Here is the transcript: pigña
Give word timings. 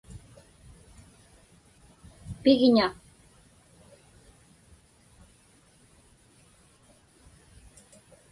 pigña 2.41 2.85